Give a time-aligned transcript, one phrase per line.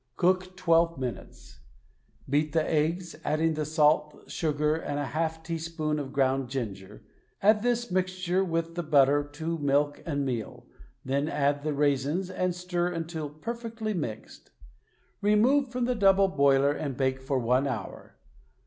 [0.17, 1.59] Cook twelve minutes.
[2.27, 7.03] Beat the eggs, adding the salt, sugar and a half tea spoonful of ground ginger.
[7.43, 10.65] Add this mixture with the butter to milk and meal,
[11.05, 14.49] then add the raisins and stir until perfectly mixed.
[15.21, 18.15] Remove from the double boiler and bake for one hour.